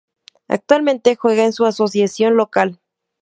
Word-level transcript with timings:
Actualmente 0.47 1.15
juega 1.15 1.45
en 1.45 1.53
su 1.53 1.63
asociación 1.63 2.35
local. 2.35 2.79